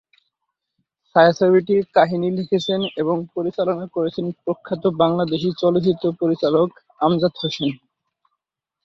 [1.15, 6.69] ছায়াছবিটির কাহিনী লিখেছেন এবং পরিচালনা করেছেন প্রখ্যাত বাংলাদেশী চলচ্চিত্র পরিচালক
[7.01, 7.69] আমজাদ হোসেন।